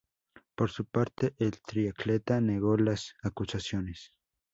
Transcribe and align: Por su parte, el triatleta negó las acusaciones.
Por 0.55 0.71
su 0.71 0.85
parte, 0.85 1.35
el 1.37 1.61
triatleta 1.61 2.41
negó 2.41 2.75
las 2.75 3.13
acusaciones. 3.21 4.15